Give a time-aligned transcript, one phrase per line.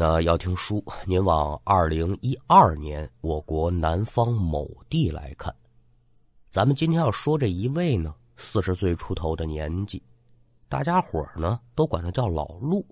[0.00, 5.52] 那要听书，您往二零一二年我国南方某地来看。
[6.48, 10.00] 咱们今天要说这一位呢，四十岁出头的年纪，
[10.68, 12.86] 大家伙呢都管他叫老陆。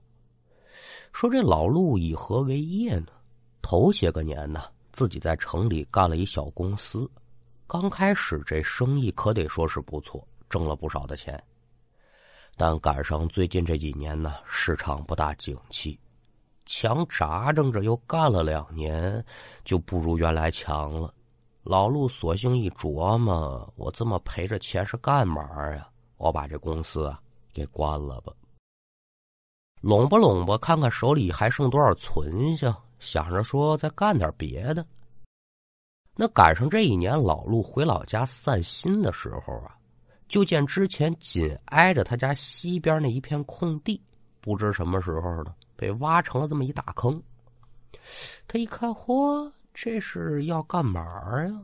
[1.12, 3.06] 说这老陆以何为业呢？
[3.62, 7.08] 头些个年呢，自己在城里干了一小公司，
[7.68, 11.40] 刚开始这生意可得说是不错，挣了不少的钱。
[12.56, 15.96] 但赶上最近这几年呢，市场不大景气。
[16.66, 19.24] 强扎挣着又干了两年，
[19.64, 21.14] 就不如原来强了。
[21.62, 25.42] 老陆索性一琢磨：我这么赔着钱是干嘛
[25.74, 25.88] 呀？
[26.16, 27.20] 我把这公司啊
[27.52, 28.32] 给关了吧。
[29.80, 34.84] 拢吧拢吧，看看手里还剩多少存下，想着说再干点别的。
[36.14, 39.76] 那赶上这一年，老陆回老家散心的时候啊，
[40.28, 44.02] 就见之前紧挨着他家西边那一片空地，
[44.40, 45.54] 不知什么时候呢。
[45.76, 47.22] 被挖成了这么一大坑，
[48.48, 51.02] 他一看，嚯，这是要干嘛
[51.44, 51.60] 呀？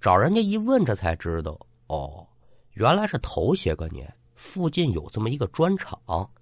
[0.00, 2.26] 找人家一问，这才知道，哦，
[2.72, 5.96] 原来是头些个年附近有这么一个砖厂，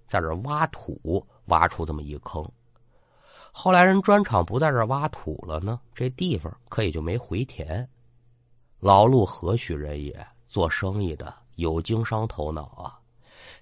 [0.07, 2.43] 在这挖土，挖出这么一坑。
[3.51, 7.87] 后来人砖厂不在这挖土了呢，这地方可也就没回填。
[8.79, 10.27] 老陆何许人也？
[10.47, 12.99] 做生意的有经商头脑啊，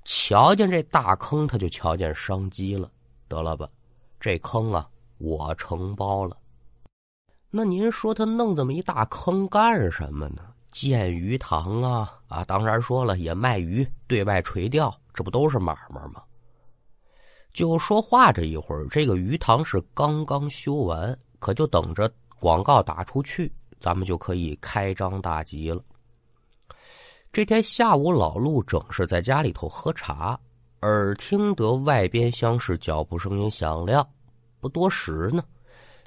[0.03, 2.89] 瞧见这大坑，他就瞧见商机了。
[3.29, 3.69] 得了吧，
[4.19, 6.35] 这坑啊，我承包了。
[7.49, 10.41] 那您说他弄这么一大坑干什么呢？
[10.71, 12.43] 建鱼塘啊啊！
[12.45, 16.21] 当然说了，也卖鱼，对外垂钓，这不都是买卖吗？
[17.53, 25.81] 就说话这一会儿，这个鱼塘是刚刚修完，可就等着广告打出去，咱们就可以开张大吉了。
[27.33, 30.39] 这天下午，老陆正是在家里头喝茶。
[30.81, 34.07] 耳听得外边厢是脚步声音响亮，
[34.61, 35.43] 不多时呢，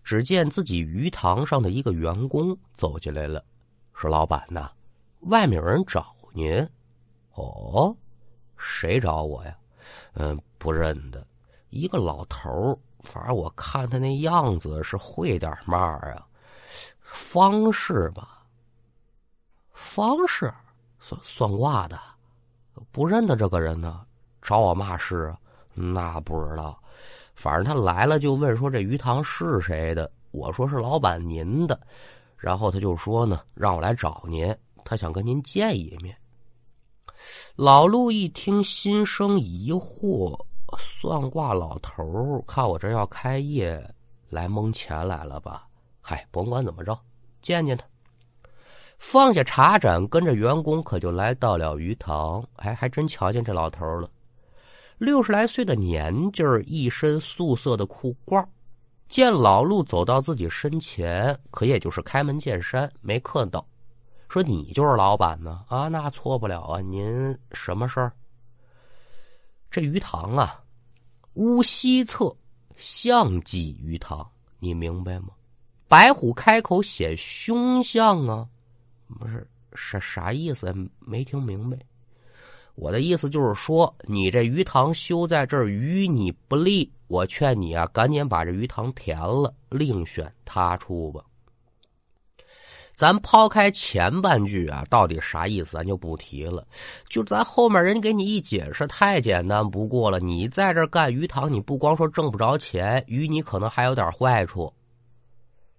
[0.03, 3.45] 只见自己鱼塘上的一个员工走进来了，
[3.93, 4.71] 说：“老板呐，
[5.21, 6.67] 外面有人找您。
[7.37, 7.95] ”“哦，
[8.57, 9.55] 谁找我呀
[10.15, 11.27] ？”“嗯，不认得，
[11.69, 16.27] 一个老头反正我看他那样子是会点嘛啊，
[17.01, 18.43] 方式吧，
[19.73, 20.51] 方式
[20.99, 22.01] 算算卦的，
[22.91, 24.07] 不认得这个人呢。”
[24.43, 25.39] 找我嘛事啊？
[25.75, 26.79] 那不知道，
[27.35, 30.11] 反正他来了就问说这鱼塘是谁的？
[30.33, 31.81] 我说是老板您的，
[32.37, 34.55] 然后他就说呢，让我来找您，
[34.85, 36.17] 他想跟您见一面。
[37.55, 40.39] 老陆一听，心生疑惑，
[40.77, 43.83] 算卦老头看我这要开业，
[44.29, 45.67] 来蒙钱来了吧？
[46.01, 46.99] 嗨，甭管怎么着，
[47.41, 47.85] 见见他。
[48.99, 52.43] 放下茶盏，跟着员工可就来到了鱼塘。
[52.57, 54.11] 哎，还真瞧见这老头了。
[55.03, 58.47] 六十来岁的年纪儿，一身素色的裤褂
[59.09, 63.67] 见老陆走到自己身前，可也就是开门见山，没客套，
[64.29, 65.65] 说：“你就是老板呢？
[65.67, 66.81] 啊，那错不了啊！
[66.81, 68.13] 您什么事儿？
[69.73, 70.63] 这鱼塘啊，
[71.35, 72.33] 屋西侧
[72.77, 74.25] 象记鱼塘，
[74.61, 75.31] 你明白吗？
[75.89, 78.47] 白虎开口显凶相啊！
[79.19, 80.73] 不是啥啥意思？
[81.01, 81.77] 没听明白。”
[82.75, 91.23] 我的意思就是说，你这鱼塘修在这儿与你不利，我劝你啊，赶紧把这鱼塘填了，另选他处吧。
[92.95, 96.67] 咱抛开前半句啊，到底啥意思，咱就不提了。
[97.09, 100.21] 就咱后面人给你一解释，太简单不过了。
[100.21, 104.73] 你在这干鱼塘，你不光说挣不着钱，鱼你可能还有点坏处。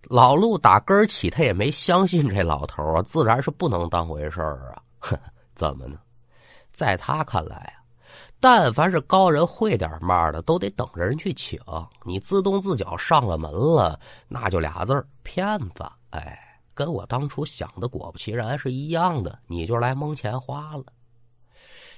[0.09, 4.81] 老陆打根儿起，他也没相信这老头啊，自然是不能当回事儿啊。
[5.55, 5.97] 怎么呢？
[6.73, 7.79] 在他看来啊，
[8.39, 11.59] 但凡是高人会点嘛的，都得等着人去请。
[12.03, 15.89] 你自动自脚上了门了，那就俩字儿骗子。
[16.09, 16.37] 哎，
[16.73, 20.83] 跟我当初想的果不其然是一样的，你就来蒙钱花了。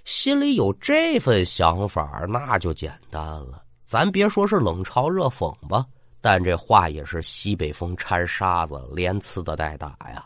[0.03, 3.63] 心里有这份想法，那就简单了。
[3.83, 5.85] 咱别说是冷嘲热讽吧，
[6.21, 10.23] 但这话也是西北风掺沙子，连呲的带打呀。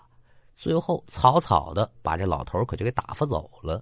[0.53, 3.81] 最后草草的把这老头可就给打发走了。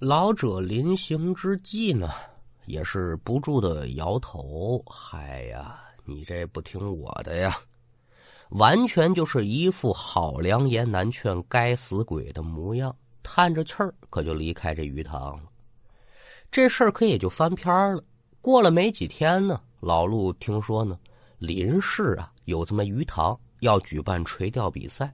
[0.00, 2.10] 老者临行之际呢，
[2.66, 7.56] 也是不住的摇头：“嗨呀，你这不听我的呀，
[8.50, 15.44] 完全就是一副好良言难劝该死鬼的模样。”叹着气儿，可就离开这鱼塘了。
[16.50, 18.04] 这事儿可也就翻篇了。
[18.42, 20.98] 过了没几天呢，老陆听说呢，
[21.38, 25.10] 林氏啊有这么鱼塘要举办垂钓比赛。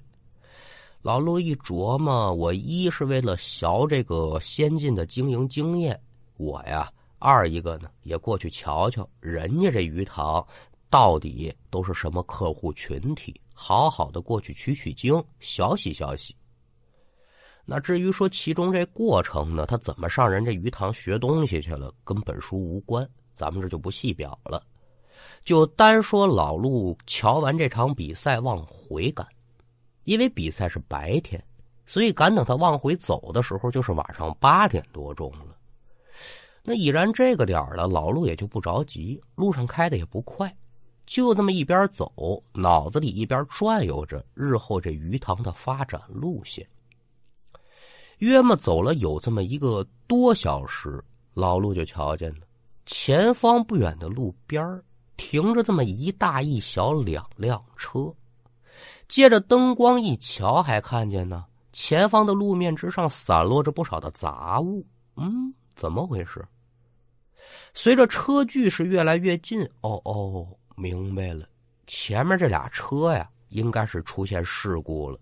[1.03, 5.99] 老陆一琢磨，我一是为了学这个先进的经营经验，
[6.37, 10.47] 我呀二一个呢，也过去瞧瞧人家这鱼塘
[10.91, 16.37] 到底都是什么客户群体，好好的过去取取经，学习学习。
[17.65, 24.63] 那至于说其中这过程呢，他怎么上人这鱼塘学东西去了，跟本书无关，咱们这就不细表了。
[25.47, 29.27] 就单说老陆瞧完这场比赛往回赶，
[30.05, 31.43] 因为比赛是白天，
[31.87, 35.57] 所以赶等他往回走的时候，就是晚上八点多钟了。
[36.63, 40.55] 那已然这个点了，老陆也就不着急，路上开的也不快，
[41.07, 46.67] 就这么一边走，脑子里一边转悠着日后这鱼塘的发展路线。
[48.19, 51.03] 约么走了有这么一个多小时，
[51.33, 52.47] 老陆就瞧见了
[52.85, 54.83] 前方不远的路边
[55.17, 58.13] 停着这么一大一小两辆车，
[59.11, 64.87] 借着灯光一瞧，还看见呢前方的路面之上散落着不少的杂物。
[65.17, 66.43] 嗯，怎么回事？
[67.75, 70.47] 随着车距是越来越近，哦哦，
[70.77, 71.47] 明白了，
[71.87, 75.19] 前面这俩车呀，应该是出现事故了。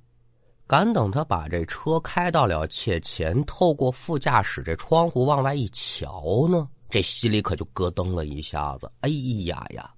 [0.67, 6.69] 赶等他把这车开到了切前，透过副驾驶这窗户往外一瞧呢。
[6.91, 9.09] 这心里可就咯噔了一下子，哎
[9.47, 9.91] 呀呀，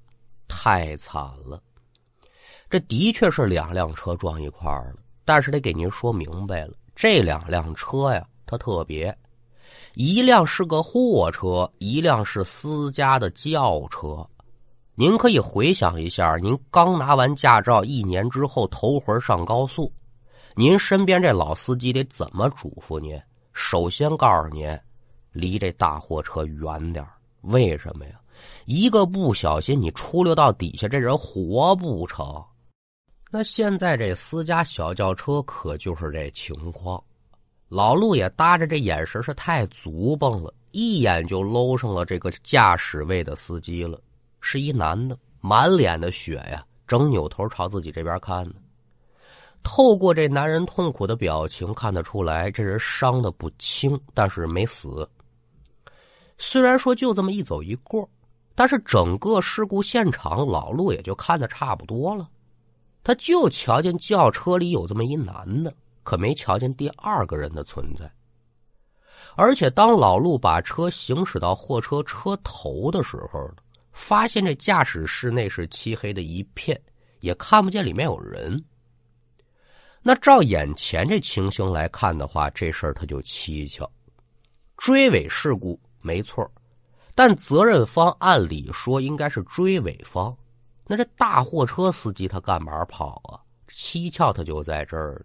[0.46, 1.60] 太惨了！
[2.70, 9.12] 这的确是两辆车撞一块儿了，但是得给您说明白了，这两辆车呀，它特别，
[9.94, 14.24] 一辆是个货车，一辆是私家的轿车。
[14.94, 19.92] 您可以回想一下，您刚拿完驾照一年之后头回上高速，
[20.54, 23.20] 您身边这老司机得怎么嘱咐您？
[23.52, 24.78] 首先告诉您。
[25.32, 27.06] 离这大货车远点
[27.42, 28.12] 为什么呀？
[28.66, 32.44] 一个不小心，你出溜到底下，这人活不成。
[33.32, 37.02] 那现在这私家小轿车可就是这情况。
[37.68, 44.00] 老陆也搭着这眼神是太足蹦了，一眼就搂上了这个驾驶位的司机了，
[44.40, 48.54] 是一男的，满脸的血呀，正扭头朝自己这边看呢。
[49.62, 55.08] 透过这男人痛苦的表情，看得出来这人伤的不轻，但是没死。
[56.36, 58.08] 虽然说就这么一走一过，
[58.56, 62.28] 但是整个事故现场老陆也就看得差不多了。
[63.02, 68.10] 他就瞧见轿车里有这么一男的，可没瞧见第二个人的存在。
[69.36, 73.50] 而且当老陆把车行驶到货车车头的时候，
[73.92, 76.80] 发现这驾驶室内是漆黑的一片，
[77.20, 78.62] 也看不见里面有人。
[80.02, 83.90] 那照眼前这情形来看的话，这事儿他就蹊跷，
[84.76, 85.78] 追尾事故。
[86.00, 86.50] 没错，
[87.14, 90.34] 但责任方按理说应该是追尾方。
[90.90, 93.38] 那这大货车司机他干嘛跑啊？
[93.68, 95.24] 蹊跷他就在这儿。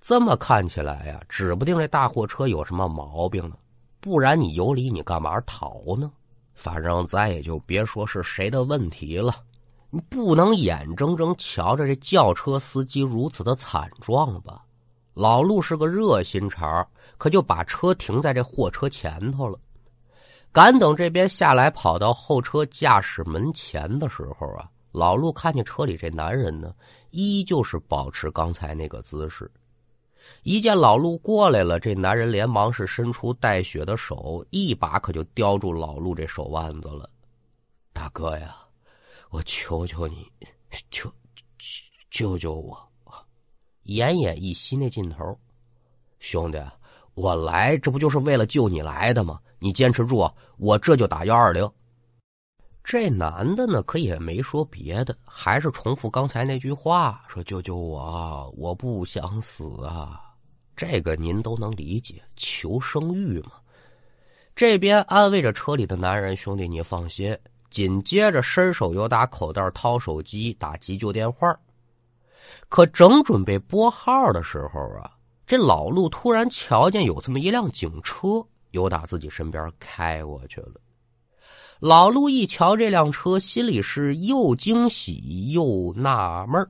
[0.00, 3.56] 这么看起来呀，指不定这大货车有什么毛病呢。
[3.98, 6.12] 不然你有理，你干嘛逃呢？
[6.54, 9.34] 反正咱也就别说是谁的问题了。
[9.90, 14.62] 你不能眼睁睁瞧着这轿车司机如此的惨状吧？
[15.12, 16.86] 老陆是个热心肠，
[17.18, 19.58] 可就把车停在这货车前头了。
[20.52, 26.72] 赶等这边下来，跑到后车驾驶门前的时候啊，老陆看见车里这男人呢，
[27.10, 29.50] 依旧是保持刚才那个姿势。
[30.44, 37.10] 一见老陆过来了，这男人连忙是伸出带血的手，一把可就叼住老陆这手腕子了。
[37.92, 38.54] 大哥呀，
[39.30, 40.30] 我求求你，
[40.92, 41.12] 救
[42.08, 42.78] 救救我！
[43.86, 45.36] 奄奄一息那劲头，
[46.20, 46.58] 兄弟，
[47.14, 49.40] 我来这不就是为了救你来的吗？
[49.58, 51.68] 你坚持住，我这就打幺二零。
[52.84, 60.20] 这男的呢，可也没说别的，还是重复刚才那句话，说：“救救我，我不想死啊！”
[60.76, 63.52] 这个您都能理解，求生欲嘛。
[64.54, 67.36] 这边安慰着车里的男人：“兄弟，你放心。”
[67.70, 71.58] 紧接着伸手又打口袋掏手机打急救电话。
[72.68, 75.10] 可正准备拨号的时候啊，
[75.46, 78.44] 这老陆突然瞧见有这么一辆警车。
[78.70, 80.74] 由打自己身边开过去了，
[81.84, 86.66] 老陆一瞧这辆车，心里是又惊喜又纳闷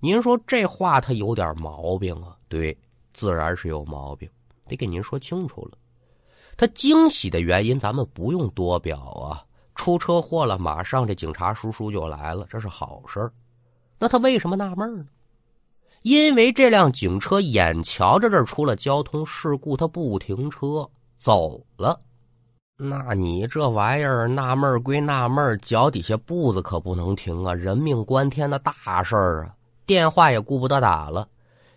[0.00, 2.14] 您说这话他有点毛病。
[2.16, 2.36] 啊？
[2.46, 2.76] 对，
[3.14, 4.28] 自然是有毛病，
[4.66, 5.78] 得给您说清楚了。
[6.58, 9.42] 他惊喜的原因咱们不用多表啊，
[9.74, 13.32] 出车祸了，马上这警察叔叔就来了，这是好事
[13.98, 15.06] 那他为什么纳闷呢？
[16.02, 20.86] 因为这辆警车眼瞧着这出了交通事故，他不停车。
[21.16, 21.98] 走了，
[22.80, 27.52] 那你这玩意儿纳闷归纳闷脚底下步子可不能停啊！
[27.52, 29.54] 人命关天的大事儿啊，
[29.84, 31.28] 电话也顾不得打了，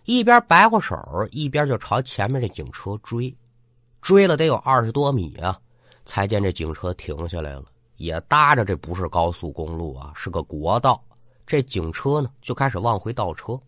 [0.04, 0.96] 一边摆过手，
[1.32, 3.36] 一边就朝前面这警车追，
[4.00, 5.58] 追了得有二十多米啊！
[6.04, 7.64] 才见这警车停下来了，
[7.96, 11.02] 也搭着这不是高速公路啊，是个国道。
[11.44, 13.58] 这警车呢就开始往回倒车。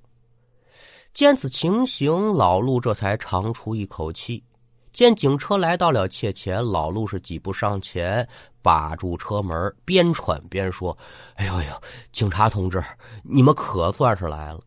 [1.13, 4.41] 见此情形，老陆这才长出一口气。
[4.95, 8.27] 见警车来到了切前，老陆是几步上前，
[8.63, 10.97] 把住车门，边喘边说
[11.35, 11.83] ：“哎呦呦，
[12.13, 12.83] 警察同志，
[13.25, 14.61] 你们可算是来了。”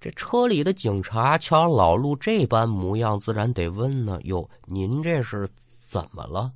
[0.00, 5.48] 这车里的警察瞧老陆这般模样，自然得问呢：“哟，您这是
[5.90, 6.52] 怎么了？”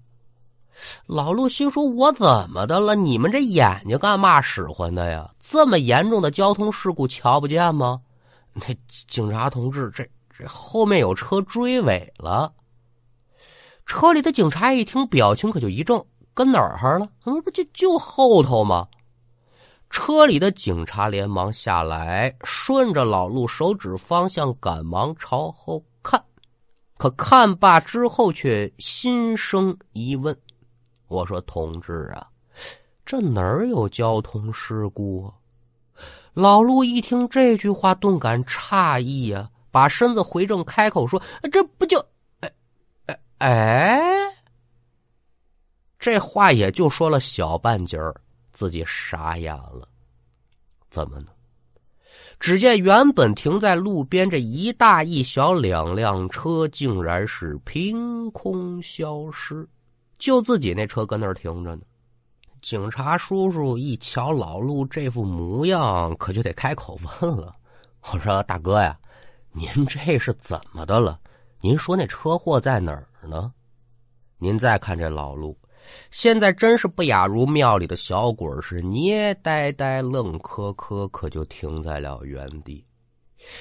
[1.06, 2.94] 老陆心说：“我怎么的了？
[2.94, 5.28] 你们这眼睛干嘛使唤的呀？
[5.40, 8.00] 这么严重的交通事故，瞧不见吗？”
[8.54, 8.66] 那
[9.08, 12.52] 警察同志，这这后面有车追尾了。
[13.88, 17.08] 车里的警察一听，表情可就一怔：“跟哪儿了？
[17.24, 18.86] 怎么不就就后头吗？”
[19.88, 26.22] 车里的警察连忙下来，顺着老陆手指方向，赶忙朝后看。
[26.98, 30.36] 可看罢之后，却心生疑问
[31.08, 32.28] ：“我说同志啊，
[33.06, 35.32] 这哪儿有交通事故啊？”
[36.34, 41.98] 老陆一听这句话，顿感诧异呀，把身子回正，开口说：“这不就……
[43.38, 44.00] 哎！”
[45.98, 48.14] 这话也就说了小半截儿。
[48.50, 49.86] 自己傻眼了，
[50.90, 51.26] 怎么呢？
[52.40, 59.64] 只见原本停在路边这一大一小两辆车，竟然是凭空消失，
[60.18, 61.82] 就自己那车搁那儿停着呢。
[62.60, 67.54] 警察叔叔一瞧老陆这副模样，可就得开口问了
[68.10, 68.98] ：“我说大哥呀，
[69.52, 71.20] 您这是怎么的了？
[71.60, 73.52] 您说那车祸在哪儿呢？
[74.38, 75.56] 您再看这老陆。”
[76.10, 82.84] 现在真是不亚如庙里的小鬼是捏呆呆、愣磕磕，可就停在了原地，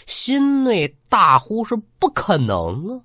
[0.08, 3.00] 心内大呼是不可能啊！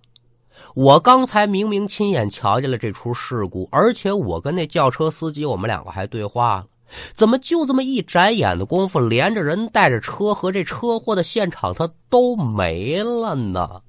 [0.75, 6.66] 我刚才明明亲眼瞧见了这出事故，而且我跟那轿车司机，我们两个还对话了，
[7.14, 13.83] 怎么就这么一眨眼的功夫，连着人带着车和这车祸的现场，他都没了呢？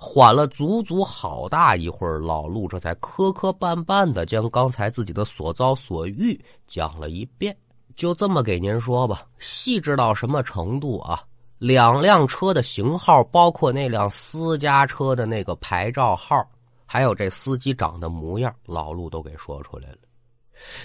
[0.00, 7.54] 缓了足足好大一会儿，老陆这才磕磕绊绊的将刚才自己的所遭所遇讲了一遍。
[7.96, 11.20] 就这么给您说吧，细致到什么程度啊？
[11.58, 16.46] 两辆车的型号，包括那辆私家车的那个牌照号，
[16.86, 19.98] 还有这司机长的模样，老陆都给说出来了。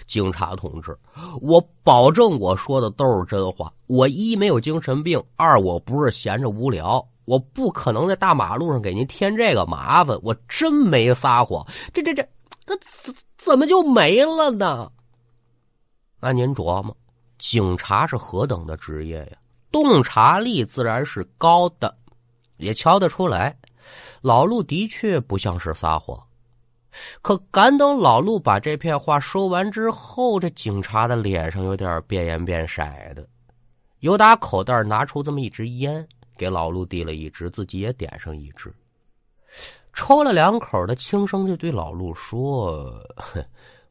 [0.07, 0.97] 警察同志，
[1.39, 3.71] 我保证我说的都是真话。
[3.85, 7.07] 我一没有精神病，二我不是闲着无聊。
[7.25, 11.65] 我不可能在大马路上给您添这个麻烦，我真没撒谎。
[11.93, 12.27] 这这这，
[12.65, 14.91] 这怎怎么就没了呢？
[16.19, 16.95] 那您琢磨，
[17.37, 19.37] 警察是何等的职业呀？
[19.71, 21.97] 洞察力自然是高的，
[22.57, 23.57] 也瞧得出来，
[24.21, 26.21] 老陆的确不像是撒谎。
[27.23, 32.83] 可赶等老陆把这片话说完之后，这警察的脸上有点变颜变色
[33.15, 33.27] 的，
[34.01, 36.07] 由打口袋拿出这么一支烟。
[36.37, 38.73] 给老陆递了一支，自己也点上一支，
[39.93, 42.99] 抽了两口，他轻声就对老陆说：“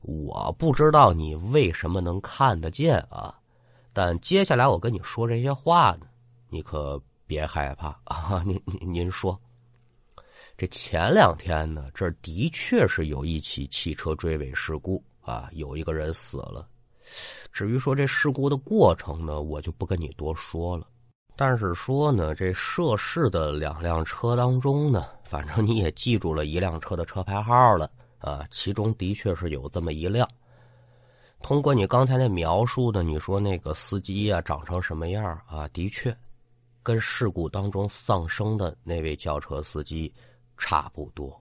[0.02, 3.34] 我不知道你为什么能看得见啊，
[3.92, 6.06] 但接下来我跟你说这些话呢，
[6.48, 8.42] 你可别害怕啊。
[8.44, 9.40] 您您您说，
[10.56, 16.68] 这前两天呢，这的确是有一起汽车追尾事故啊，有一个人死了。
[17.52, 20.88] 至于说这事故的过程呢，我就不跟你多说了。”
[21.34, 30.28] 但是说呢，这涉事的两辆车当中呢， 反正你也记住了一辆车的车牌号了啊，其中的确是有这么一辆。
[31.40, 35.66] 通过你刚才那描述的，你说那个司机啊长成什么样啊？
[35.72, 36.16] 的确，
[36.82, 40.12] 跟事故当中丧生的那位轿车司机
[40.56, 41.36] 差不多。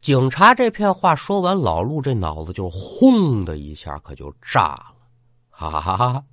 [0.00, 4.94] 警察这片话说完，老陆这脑子就轰的一下，可就炸了，
[5.50, 6.24] 哈哈哈！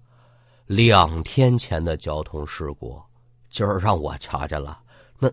[0.72, 2.98] 两天前的交通事故，
[3.50, 4.80] 今儿让我瞧见了。
[5.20, 5.30] 那，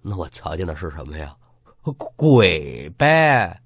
[0.00, 1.36] 那我瞧见的是什么呀？
[2.16, 3.60] 鬼呗。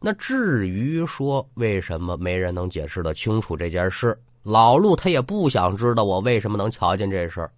[0.00, 7.50] 那至于说为什么没人能解释的清楚这件事，老陆他也不想知道我为什么能瞧见这事儿，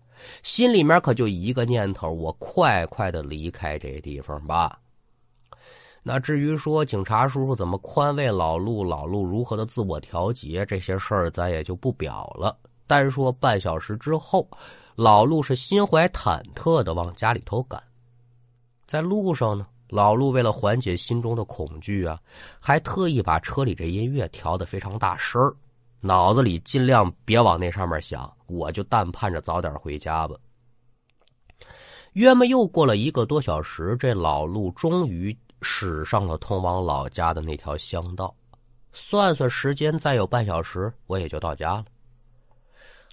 [0.44, 4.78] 心里面可就一个念头：我快快的离开这地方吧。
[6.02, 12.56] 那至于说警察叔叔怎么宽慰老陆，老陆如何的自我调节，这些事儿咱也就不表了。
[12.86, 14.48] 单说半小时之后，
[14.96, 17.82] 老陆是心怀忐忑的往家里头赶。
[18.86, 22.18] 在路上呢，老陆为了缓解心中的恐惧啊，
[22.58, 25.54] 还特意把车里这音乐调得非常大声儿
[26.00, 30.34] 脑子里尽量别往那上面想，我就但盼着早点回家吧。
[32.14, 35.36] 约么又过了一个多小时，这老陆终于。
[35.62, 38.34] 驶上了通往老家的那条乡道。
[38.92, 41.84] 算算时间，再有半小时，我也就到家了。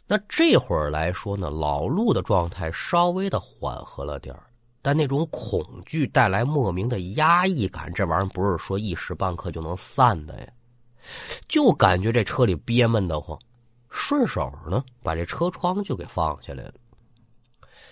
[0.08, 4.36] 那这会儿来说呢，老陆的状态稍微的缓和了点
[4.82, 10.48] 但那种恐惧带来莫名的压抑感，这玩意儿不是说一时半刻就能散的呀。
[11.48, 13.38] 就感觉这车里憋闷得慌，
[13.90, 16.74] 顺手呢把这车窗就给放下来了。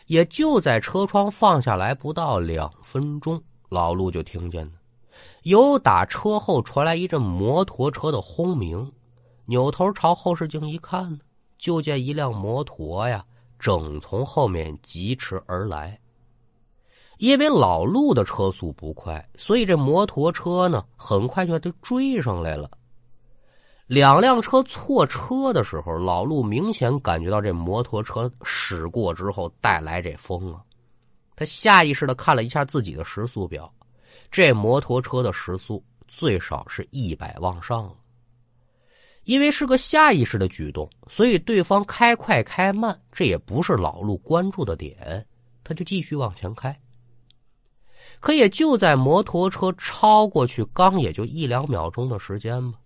[0.07, 4.72] 也就在车窗放下来不到两分钟，老陆就听见了，
[5.43, 8.91] 有打车后传来一阵摩托车的轰鸣。
[9.45, 11.19] 扭头朝后视镜一看呢。
[11.57, 13.25] 就见一辆摩托呀，
[13.57, 15.98] 正从后面疾驰而来。
[17.17, 22.69] 因为老陆的车速不快，所以这摩托车呢，很快就就追上来了。
[23.88, 30.62] 两辆车错车的时候，老陆明显感觉到这摩托车驶过之后带来这风啊。
[31.36, 33.74] 他下意识的看了一下自己的时速表，
[34.32, 37.96] 这摩托车的时速最少是一百往上了。
[39.24, 45.25] 因为是个下意识的举动，所以对方开快开慢，这也不是老陆关注的点，
[45.63, 46.80] 他就继续往前开。
[48.20, 52.77] 可也就在摩托车超过去刚也就一两秒钟的时间吧，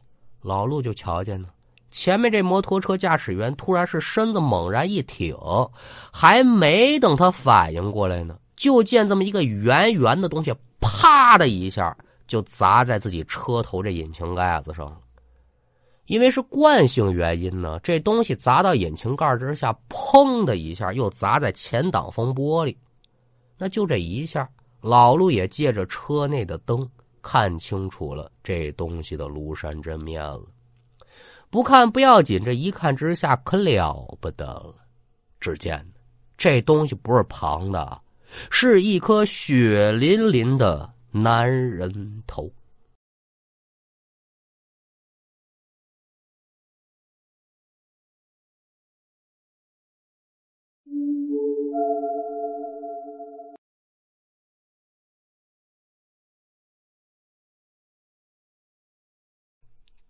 [0.41, 1.53] 老陆就瞧见了，
[1.91, 5.36] 前面这摩托车驾驶员突然是身子猛然一挺，
[6.12, 11.96] 还没等他反应过来呢，就见这么一个圆圆的东西，啪的一下
[12.27, 14.96] 就砸在自己车头这引擎盖子上。
[16.05, 22.75] 因为是惯性原因呢，这东西砸到引擎盖之下，砰的一下又砸在前挡风玻璃，
[23.58, 24.50] 那就这一下，
[24.81, 26.88] 老陆也借着车内的灯
[27.22, 30.41] 看清楚了这东西的庐山真面了。
[31.50, 34.75] 不看不要紧，这一看之下可了不得了。
[35.39, 35.84] 只见
[36.38, 38.00] 这东西不是旁的，
[38.51, 42.52] 是一颗血淋淋的男人头。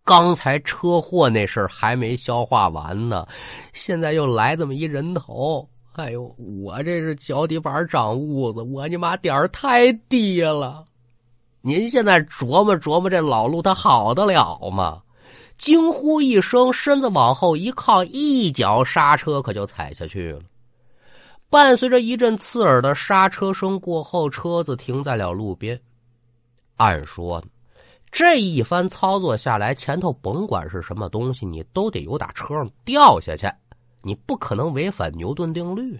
[0.09, 3.27] 刚才车祸那事儿还没消化完呢，
[3.73, 10.83] 现在又来这么一人头，哎呦，我这是脚底板长痦子，我你妈点儿太低了。
[11.61, 15.03] 您现在琢磨琢磨，这老陆他好得了吗？
[15.59, 20.41] 惊呼一声，身子往后一靠，一脚刹车可就踩下去了。
[21.51, 25.79] 伴随着一阵刺耳的刹车声过后，车子停在了路边。
[26.77, 27.47] 按说呢。
[28.11, 33.47] 这一番操作下来，前头甭管是什么东西，你都得有打车上掉下去，
[34.01, 35.99] 你不可能违反牛顿定律。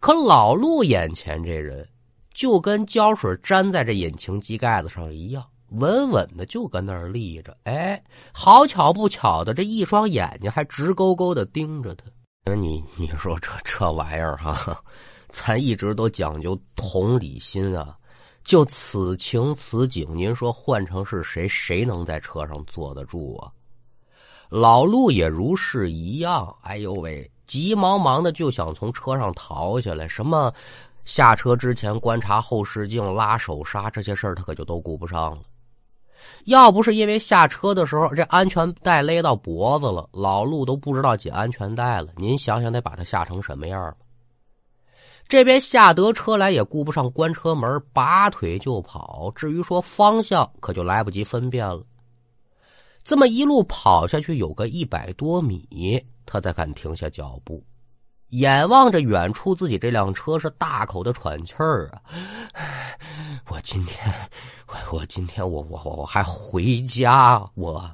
[0.00, 1.88] 可老陆眼前这人，
[2.34, 7.56] 就跟胶水粘在这引擎机盖子上一样，稳稳的就跟那儿立着。
[7.64, 8.02] 哎，
[8.32, 12.04] 好巧不巧的，这一双眼睛还直勾勾的盯着他。
[12.44, 14.76] 那你你说这这玩意儿哈，
[15.30, 17.96] 咱一直都讲究同理心啊。
[18.44, 23.50] 就此情此景，您说换成是谁，谁能在车上坐得住啊？
[24.48, 26.54] 老陆也如是一样。
[26.62, 30.06] 哎呦喂，急忙忙的就想从车上逃下来。
[30.06, 30.52] 什么
[31.04, 35.42] 下车之前观察后视镜、拉手刹这些事儿，他可就都顾不上了。
[36.44, 42.08] 要不是因为下车的时候这安全带勒到脖子了，老陆都不知道紧安全带了。
[42.16, 43.96] 您想想，得把他吓成什么样
[45.32, 49.32] 这边下得车来也顾不上关车门，拔腿就跑。
[49.34, 51.82] 至于说方向，可就来不及分辨了。
[53.02, 57.64] 这么一路跑下去，有个一百多米，他才敢停下脚步，
[58.28, 62.02] 眼望着远处自己这辆车，是大口的喘气儿啊！
[63.48, 64.14] 我今天，
[64.66, 67.90] 我我今天我我我我还回家，我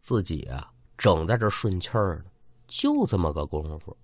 [0.00, 2.30] 自己啊，正在这顺气儿呢，
[2.68, 3.94] 就这么个功夫。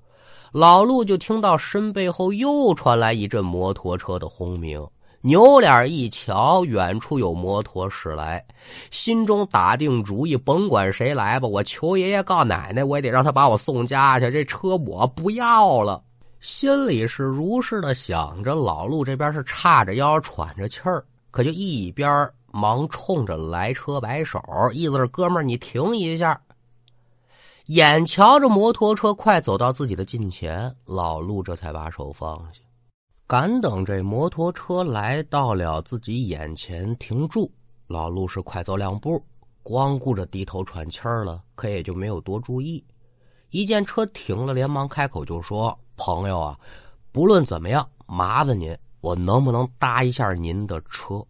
[0.56, 4.82] 老陆就听到身背后又传来一阵摩托车的轰鸣，
[5.20, 8.42] 扭脸一瞧，远处有摩托驶来，
[8.90, 14.30] 心中打定主意，甭管谁来吧，我求爷爷告奶奶，我也得让他把我送家去。
[14.30, 16.02] 这车我不要了，
[16.40, 18.54] 心里是如是的想着。
[18.54, 24.40] 老陆这边是叉着腰喘着气儿，可就一边忙冲着来车摆手，
[24.72, 26.40] 意思是哥们儿，你停一下。
[27.66, 32.60] 眼瞧着摩托车快走到自己的近前，老陆这才把手放下。
[33.26, 37.50] 赶等这摩托车来到了自己眼前停住，
[37.88, 39.20] 老陆是快走两步，
[39.64, 42.84] 光顾着低头喘气儿了，可也就没有多注意。
[43.50, 46.56] 一见车停了，连忙开口就说：“朋友啊，
[47.10, 51.20] 不论怎么样，麻烦您，我能不能搭一下您的车？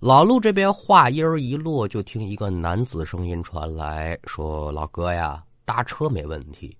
[0.00, 6.76] 老陆这边话音儿一落，就听一个男子声音传来，说：“老哥呀，搭车没问题，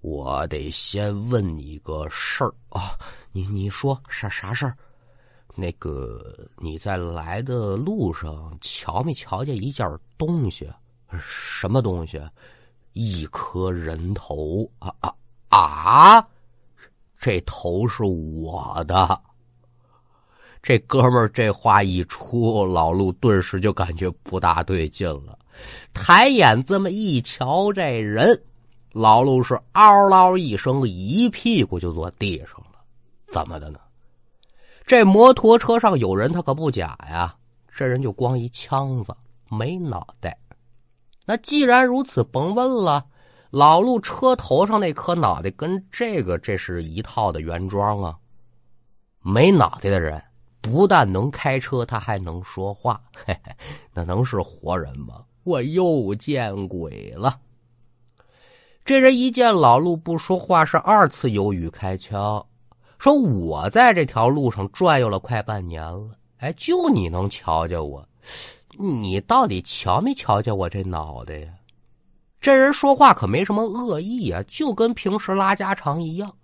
[0.00, 2.98] 我得先问你个事儿啊，
[3.30, 4.76] 你你说啥啥事儿？
[5.54, 6.20] 那个
[6.56, 10.68] 你在来的路上瞧没瞧见一件东西？
[11.16, 12.20] 什么东西？
[12.92, 15.14] 一颗人头啊啊
[15.48, 16.28] 啊！”
[17.16, 19.20] 这头是我的，
[20.68, 25.38] 这哥们儿这话一出，老陆顿时就感觉不大对劲了。
[25.94, 28.38] 抬眼这么一瞧，这人，
[28.92, 32.80] 老陆是嗷嗷一声，一屁股就坐地上了。
[33.32, 33.80] 怎么的呢？
[34.86, 37.34] 这摩托车上有人，他可不假呀。
[37.74, 39.16] 这人就光一枪子，
[39.48, 40.36] 没脑袋。
[41.24, 43.06] 那既然如此，甭问了。
[43.48, 48.18] 老陆车头上那颗脑袋跟这个这是一套的原装啊！
[49.22, 50.22] 没脑袋的人
[50.60, 53.52] 不但能开车，他还能说话，嘿嘿，
[53.92, 55.24] 那能是活人吗？
[55.44, 57.38] 我又见鬼了！
[58.84, 62.44] 这人一见老陆不说话，是二次有语开枪，
[62.98, 68.06] 说：“我在这条路上转悠了快半年了，哎，就你能瞧见我？
[68.78, 71.52] 你到底瞧没瞧见我这脑袋呀？”
[72.40, 76.34] 这人说话可没什么恶意啊，就跟平时拉家常一样。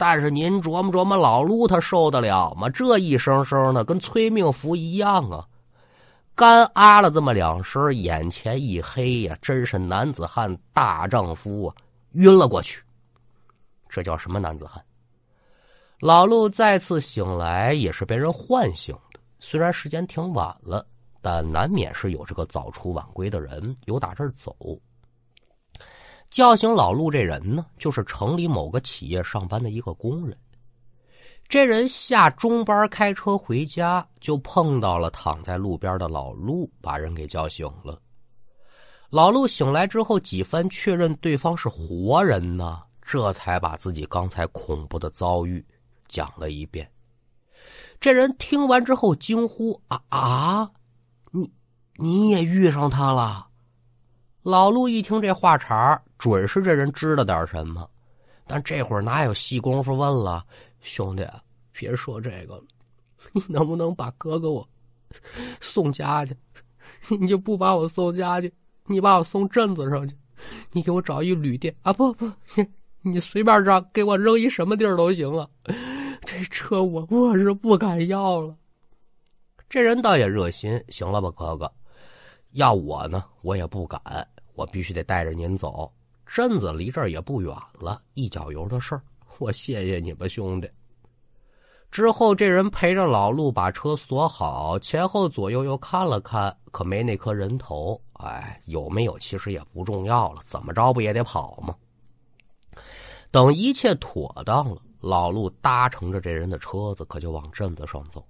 [0.00, 2.70] 但是您琢磨琢磨，老陆他受得了吗？
[2.70, 5.46] 这一声声的跟催命符一样啊！
[6.34, 11.74] 干啊了这么两声，眼前一黑呀，真是男子汉大丈夫啊，
[12.12, 12.82] 晕了过去。
[13.90, 14.82] 这叫什么男子汉？
[15.98, 20.86] 老陆再次醒来也是被人唤醒的，虽然时间挺晚了，
[21.20, 24.56] 但难免是有这个早出晚归的人有打这儿走。
[26.30, 30.36] 叫醒老陆这人呢，就是城里某个企业上班的一个工人。
[31.48, 38.00] 这人下中班开车回家，就碰到了躺在路边的老陆，把人给叫醒了。
[39.08, 45.66] 老陆醒来之后，几番确认对方是活人呢，这才把自己刚才恐怖的遭遇
[46.06, 46.88] 讲了一遍。
[47.98, 50.70] 这人听完之后惊呼：“啊啊，
[51.32, 51.50] 你
[51.96, 53.48] 你也遇上他了？”
[54.42, 57.88] 老陆一听这话茬准是这人知道点什么，
[58.46, 60.44] 但这会儿哪有细功夫问了？
[60.82, 61.26] 兄弟，
[61.72, 62.64] 别说这个了，
[63.32, 64.68] 你能不能把哥哥我
[65.62, 66.36] 送家去？
[67.08, 68.52] 你就不把我送家去，
[68.84, 70.14] 你把我送镇子上去，
[70.72, 71.90] 你给我找一旅店啊！
[71.90, 72.30] 不不，
[73.00, 75.48] 你随便让给我扔一什么地儿都行啊！
[76.26, 78.54] 这车我我是不敢要了。
[79.70, 81.72] 这人倒也热心，行了吧，哥哥。
[82.50, 84.00] 要我呢，我也不敢，
[84.54, 85.90] 我必须得带着您走。
[86.32, 89.02] 镇子离这儿也不远了，一脚油的事儿。
[89.40, 90.70] 我谢谢你吧，兄弟。
[91.90, 98.00] 之后，这人陪着老陆把车锁好，前后左右又看了看，可没那颗人头。
[98.12, 101.74] 哎，有没有其实也不重要了，怎么着不也得跑吗？
[103.32, 108.24] 等一切妥当了，老陆搭乘着这人的车子，可就往镇子上走。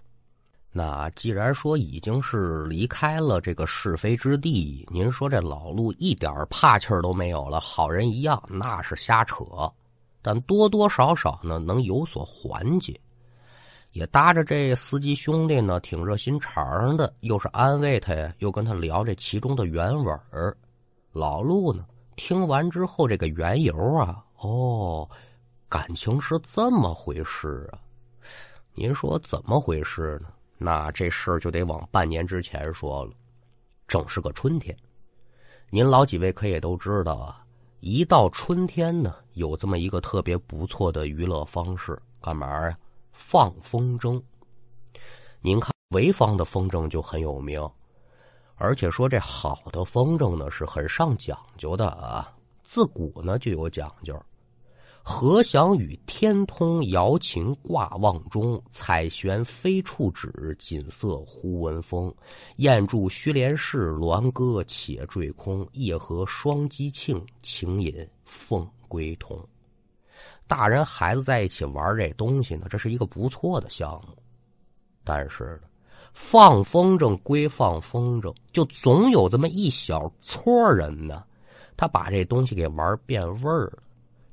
[0.72, 9.44] 那既然说已经是离开了这个是非之地，您说这老陆一点怕气儿都没有了，好人一样，那是瞎扯。
[10.22, 12.98] 但多多少少呢，能有所缓解。
[13.92, 20.56] 也搭着这司机兄弟呢，挺热心肠的，又是安慰他呀，又跟他聊这其中的原委儿。
[21.10, 25.08] 老陆呢，听完之后，这个缘由啊，哦，
[25.68, 27.80] 感情是这么回事啊？
[28.74, 30.28] 您说怎么回事呢？
[30.62, 33.12] 那这事儿就得往半年之前说了，
[33.88, 34.76] 正是个春天。
[35.70, 37.42] 您老几位可也都知道啊，
[37.80, 42.76] 一到春天呢，有这么一个特别不错的娱乐方式，干嘛呀？
[43.10, 44.22] 放风筝。
[45.40, 47.66] 您看潍坊的风筝就很有名，
[48.56, 52.30] 而且说这好的风筝呢是很上讲究的啊，
[52.62, 54.14] 自古呢就有讲究。
[55.02, 62.14] 何祥与天通瑶琴挂望中，彩弦飞处止，锦瑟忽闻风。
[62.56, 65.66] 雁住须连市，鸾歌且坠空。
[65.72, 69.42] 夜和双击磬，情引凤归同。
[70.46, 74.16] 大人孩子在一起玩这东西呢，这是一个不错的项目。
[75.02, 75.68] 但是呢，
[76.12, 81.24] 放风筝归放风筝，就总有这么一小撮人呢，
[81.76, 83.82] 他把这东西给玩变味儿了。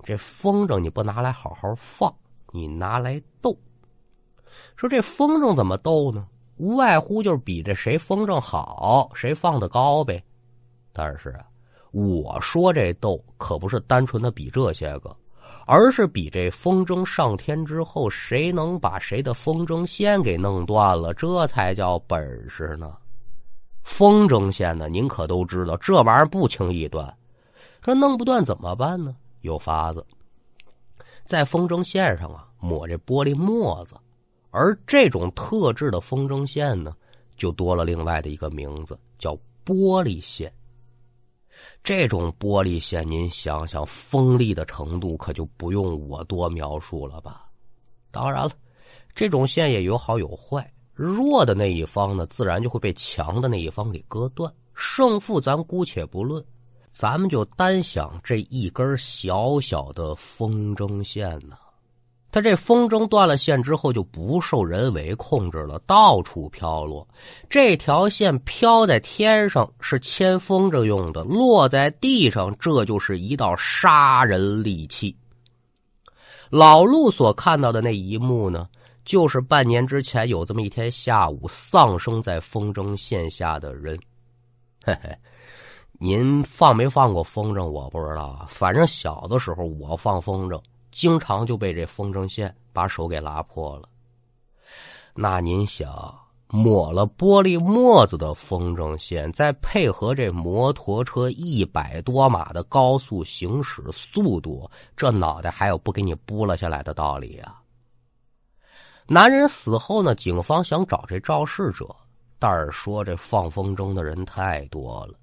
[0.08, 2.10] 这风筝你不拿来好好放，
[2.54, 3.54] 你拿来斗。
[4.78, 6.26] 说这风筝怎么斗呢？
[6.56, 10.24] 无外乎就是比这谁风筝好，谁放的高呗。
[10.94, 11.46] 但是啊，
[11.92, 15.14] 我说这斗可不是单纯的比这些个，
[15.66, 22.96] 而是比这风筝上天之后，谁能把谁的风筝线给弄断了，这才叫本事呢。
[23.84, 27.14] 风筝线呢，您可都知道，这玩意儿不轻易断。
[27.82, 29.14] 这弄不断怎么办呢？
[29.48, 30.06] 有法子，
[31.26, 33.96] 在风筝线上啊抹这玻璃沫子，
[34.52, 36.96] 而这种特制的风筝线呢，
[37.36, 39.34] 就多了另外的一个名字，叫
[39.66, 40.54] 玻璃线。
[41.84, 47.50] 这种玻璃线，您想想锋利的程度，可就不用我多描述了吧？
[48.12, 48.52] 当然了，
[49.16, 54.54] 这种线也有好有坏，弱的那一方呢，自然就会被强的那一方给割断。
[54.76, 56.44] 胜负咱姑且不论，
[57.00, 61.56] 咱们就单想这一根小小的风筝线呢。
[62.32, 67.08] 它这风筝断了线之后，就不受人为控制了，到处飘落。
[67.48, 75.16] 这条线飘在天上是牵风筝用的，落在地上，这就是一道杀人利器。
[76.50, 78.68] 老陆所看到的那一幕呢，
[79.06, 83.96] 就是半年之前有这么一天下午，丧生在风筝线下的人。
[84.84, 85.16] 嘿嘿，
[86.00, 87.66] 您放没放过风筝？
[87.66, 90.62] 我不知道啊，反正小的时候我放风筝。
[90.92, 93.90] 经常就被这风筝线把手给拉破了。
[95.14, 96.16] 那您想，
[96.48, 107.62] 抹了玻璃沫子的风筝线，再配合这摩托车一百多码的高速行驶速度，这脑袋还有不给你拨了下来的道理啊？
[109.08, 111.96] 男人死后呢，警方想找这肇事者，
[112.40, 115.14] 但是说这放风筝的人太多了，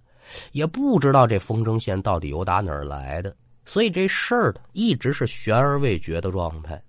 [0.53, 3.35] 也不知道这风筝线到底由打哪儿来的。
[3.67, 6.83] 所以这事儿，一直是悬而未决的状态。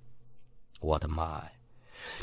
[0.82, 1.52] 我的妈呀！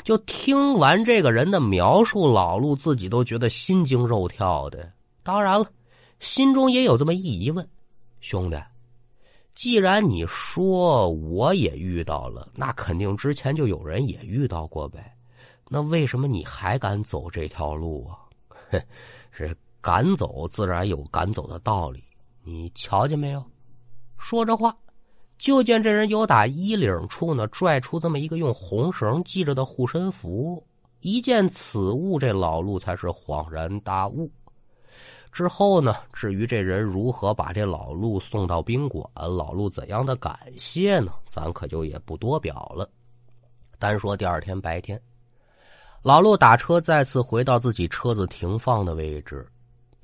[0.03, 4.91] 就听完这个人的描述，老陆自己都觉得心惊肉跳的。
[5.23, 5.69] 当然了，
[6.19, 7.67] 心中也有这么一疑问：
[8.21, 8.57] 兄弟，
[9.55, 15.15] 既然你说我也遇到了，那肯定之前就有人也遇到过呗。
[15.67, 18.19] 那为什么你还敢走这条路啊？
[18.69, 18.81] 哼，
[19.31, 22.01] 是赶走，自然有赶走的道理。
[22.41, 23.43] 你瞧见没有？
[24.17, 24.73] 说着话，
[25.37, 30.65] 就见这人由打衣领处呢拽出这么一个用红绳系着的护身符。
[31.01, 34.31] 一见此物，这老陆才是恍然大悟。
[35.33, 41.11] 之后呢，至于这人如何把这老陆送到宾馆，老陆怎样的感谢呢？
[41.25, 42.89] 咱可就也不多表了。
[43.79, 44.97] 单说第二天白天，
[46.01, 49.45] 老陆打车再次回到自己车子停放的位置。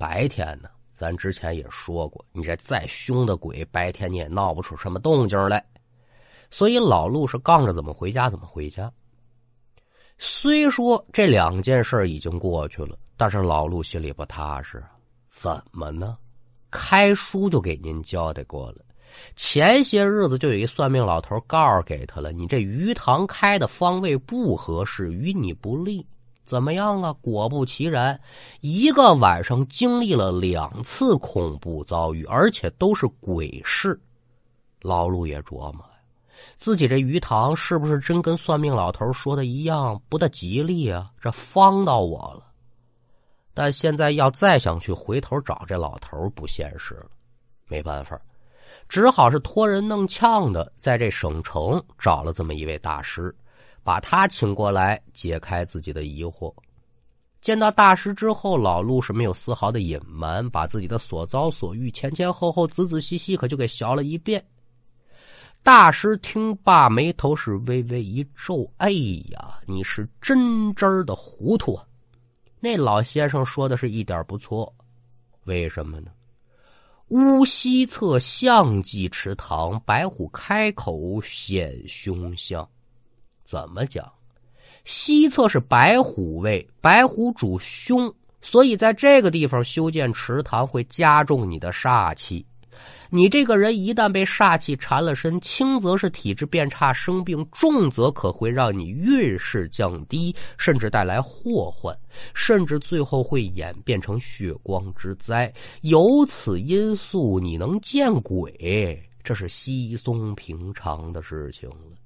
[0.00, 0.70] 白天呢？
[0.94, 5.62] 咱之前也说过，你这再凶的鬼，白天你也闹不出什么动静来。
[6.50, 8.90] 所以老陆是杠着怎么回家怎么回家。
[10.16, 14.82] 虽说这两件事已经过去了，但是老陆心里不踏实。
[15.28, 16.16] 怎么呢？
[16.70, 18.78] 开书就给您交代过了，
[19.36, 26.06] 前些日子就有一算命老头告诉给他了，你这鱼塘开的方位不合适，与你不利。
[26.50, 27.12] 怎么样啊？
[27.20, 28.20] 果不其然，
[28.60, 33.96] 一个晚上经历了两次恐怖遭遇，而且都是鬼事。
[34.80, 35.84] 老陆也琢磨
[36.58, 41.12] 自己这鱼塘是不是真跟算命老头说的一样不大吉利啊？
[41.20, 42.42] 这方到我了。
[43.54, 47.06] 但现在要再想去回头找这老头不现实了，
[47.68, 48.20] 没办法，
[48.88, 53.32] 只好是托人弄呛的，在这省城找了这么一位大师。
[53.82, 56.52] 把他请过来解开自己的疑惑。
[57.40, 64.44] 见到大师之后，老陆是没有丝毫的隐瞒，把自己的所遭所遇前前后后、仔仔细细可就给学了一遍。
[65.62, 68.90] 大师听罢，眉头是微微一皱：“哎
[69.30, 71.84] 呀，你是真真的糊涂啊！”
[72.60, 74.70] 那老先生说的是一点不错，
[75.44, 76.10] 为什么呢？
[77.08, 82.68] 乌西侧象记池塘，白虎开口显凶相。
[83.50, 84.08] 怎么讲？
[84.84, 92.46] 西侧是白虎位，白虎主凶，所以在这个地方修建池塘会加重你的煞气。
[93.10, 101.92] 你这个人一旦被煞气缠了身，轻则是体质变差生病，重则可会让你运势降低，甚至带来祸患，
[102.32, 105.52] 甚至最后会演变成血光之灾。
[105.80, 111.99] 由此因素，你能见鬼，这是稀松平常的事情了。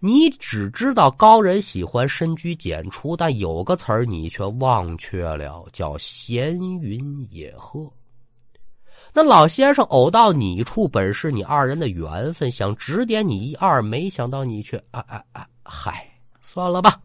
[0.00, 7.90] 你只知道高人喜欢深居简出，但有个词儿你却忘却了，叫闲云野鹤。
[9.14, 15.46] 那老先生偶到你处，本是你二人的缘分，想指点你一二，没想到你却啊啊啊！
[15.62, 16.08] 嗨，
[16.40, 17.00] 算了吧，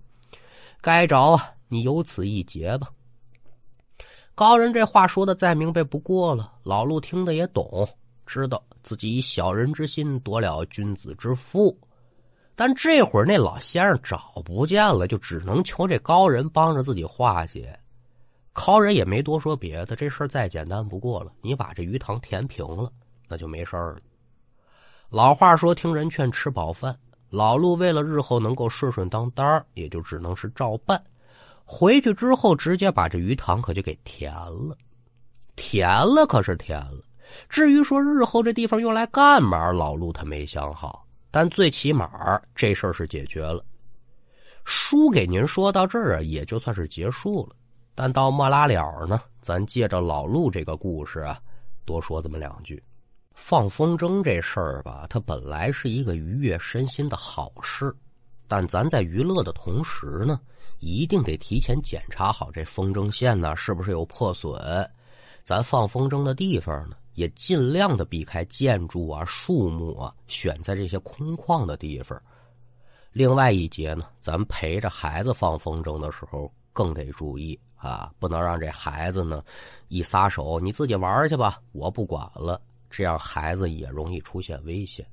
[0.80, 2.88] 该着啊，你有此一劫吧。
[4.36, 7.88] 高人这话说的再明白不过了，老陆听得也懂，
[8.26, 8.64] 知道。
[8.84, 11.78] 自己以小人之心夺了君子之腹。
[12.58, 17.80] 但这会儿那老先生找不见了，就只能求这高人帮着自己化解。
[18.52, 22.92] 高人也没多说别的，这事儿再简单不过了，你把这鱼塘填平了，
[23.28, 24.00] 那就没事儿了。
[25.10, 26.98] 老话说，听人劝，吃饱饭。
[27.30, 31.00] 老陆为了日后能够顺顺当当，也就只能是照办。
[31.64, 34.76] 回去之后，直接把这鱼塘可就给填了。
[35.56, 37.04] 填了可是填了，
[37.48, 41.06] 至于说日后这地方用来干嘛，老陆他没想好。
[41.32, 43.64] 但最起码这事儿是解决了。
[44.64, 47.56] 书给您说到这儿啊，也就算是结束了。
[47.96, 51.40] 但到末拉了呢，咱借着老陆这个故事啊，
[51.86, 52.82] 多说这么两句。
[53.34, 57.96] 放风筝这事儿吧，它本来是一个愉悦身心的好事，
[58.48, 60.40] 但咱在娱乐的同时呢，
[60.80, 64.60] 一定得提前检查好这风筝线呢是不是有破损。
[65.44, 66.96] 咱放风筝的地方呢？
[67.18, 72.22] 也尽量的避开建筑啊、树木啊，选在这些空旷的地方。
[73.12, 79.44] 另外一节呢，咱陪着孩子放风筝的时候，更得注意啊，不能让这孩子呢
[79.88, 82.62] 一撒手，你自己玩去吧，我不管了。
[82.88, 85.04] 这样孩子也容易出现危险。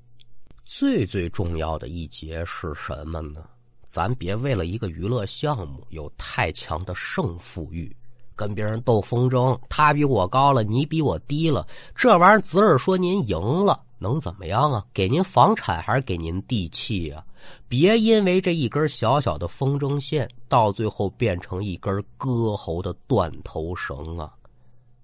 [0.67, 3.49] 最最重要的一节是什么呢？
[3.89, 7.97] 咱别为了一个娱乐项目有太强的胜负欲。
[8.37, 14.85] 跟别人斗风筝，他比我高了，你比我低了，这玩意儿，子儿说您赢了，能怎么样啊？
[14.93, 17.25] 给您房产还是给您地契啊？
[17.69, 24.33] 别因为这一根小小的风筝线，到最后变成一根割喉的断头绳啊！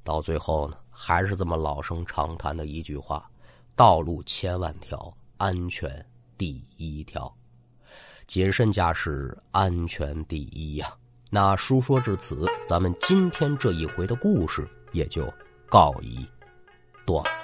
[0.02, 3.30] 到最后呢，还是这么老生常谈的一句话：
[3.76, 6.04] 道路千万条，安全
[6.38, 7.32] 第一条，
[8.26, 10.92] 谨慎驾驶，安全第一呀！
[11.32, 15.32] 那书说至此，咱们今天这一回的故事也就
[15.68, 16.28] 告一
[17.06, 17.39] 段。